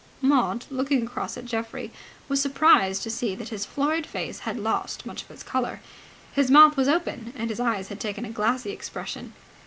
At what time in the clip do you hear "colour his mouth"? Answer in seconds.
5.43-6.75